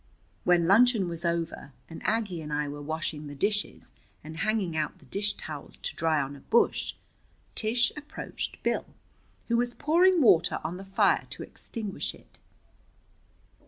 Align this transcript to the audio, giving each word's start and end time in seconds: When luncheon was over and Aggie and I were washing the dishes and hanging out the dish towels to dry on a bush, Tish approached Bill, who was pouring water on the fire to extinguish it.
When 0.45 0.65
luncheon 0.67 1.07
was 1.07 1.25
over 1.25 1.73
and 1.87 2.01
Aggie 2.07 2.41
and 2.41 2.51
I 2.51 2.67
were 2.67 2.81
washing 2.81 3.27
the 3.27 3.35
dishes 3.35 3.91
and 4.23 4.37
hanging 4.37 4.75
out 4.75 4.97
the 4.97 5.05
dish 5.05 5.35
towels 5.35 5.77
to 5.77 5.95
dry 5.95 6.19
on 6.19 6.35
a 6.35 6.39
bush, 6.39 6.95
Tish 7.53 7.91
approached 7.95 8.63
Bill, 8.63 8.87
who 9.47 9.57
was 9.57 9.75
pouring 9.75 10.19
water 10.19 10.59
on 10.63 10.77
the 10.77 10.83
fire 10.83 11.27
to 11.29 11.43
extinguish 11.43 12.15
it. 12.15 12.39